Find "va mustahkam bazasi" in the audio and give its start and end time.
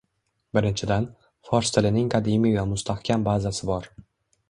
2.61-3.73